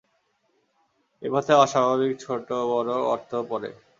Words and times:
এ 1.21 1.27
পথে 1.33 1.53
অস্বাভাবিক 1.55 2.13
ছোট 2.19 2.47
বড় 2.71 2.91
গর্ত 3.05 3.31
পড়ে। 3.49 3.69